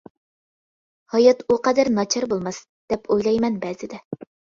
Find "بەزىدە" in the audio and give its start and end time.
3.67-4.01